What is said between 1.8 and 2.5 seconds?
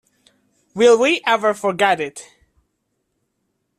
it.